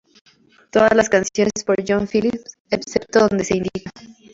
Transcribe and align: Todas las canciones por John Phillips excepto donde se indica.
Todas 0.71 0.95
las 0.95 1.09
canciones 1.09 1.63
por 1.63 1.75
John 1.87 2.07
Phillips 2.11 2.57
excepto 2.71 3.19
donde 3.29 3.43
se 3.43 3.57
indica. 3.57 3.91